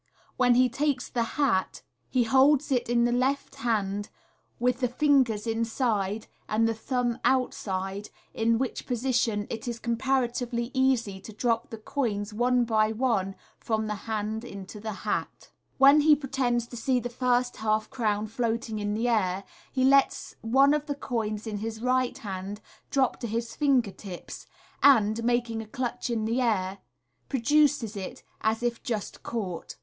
[0.35, 3.29] When he takes the hat, he holds it in the •o6 MODERN MA GIC.
[3.29, 4.09] left hand,
[4.57, 11.19] with the fingers inside and the thumb outside, in which position it is comparatively easy
[11.19, 15.51] to drop the coins one by one from the hand into the hat.
[15.77, 20.33] When he pretends to see the first half crown floating in the air, he lets
[20.41, 22.59] one of the coins in his right hand
[22.89, 24.47] drop to his finger tips,
[24.81, 26.79] and, making a clutch at the air,
[27.29, 29.75] produces it as if just caught.